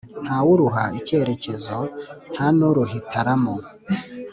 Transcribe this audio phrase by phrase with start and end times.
[0.25, 1.77] ntawuruha icyerekezo
[2.33, 3.55] ntanuruhitaramo